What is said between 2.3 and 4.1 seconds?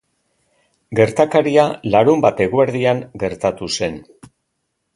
eguerdian gertatu zen.